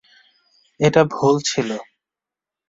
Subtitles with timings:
[0.79, 1.69] এটা ভুল ছিল।